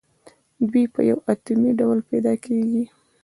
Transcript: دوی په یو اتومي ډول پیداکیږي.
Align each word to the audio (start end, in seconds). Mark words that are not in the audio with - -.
دوی 0.69 0.85
په 0.93 1.01
یو 1.09 1.17
اتومي 1.31 1.71
ډول 1.79 1.99
پیداکیږي. 2.09 2.83